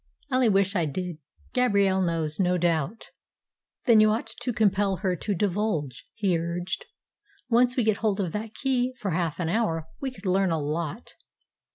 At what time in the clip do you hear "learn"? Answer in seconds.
10.25-10.49